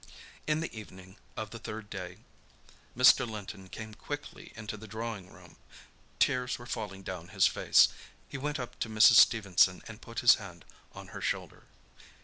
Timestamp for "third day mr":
1.59-3.29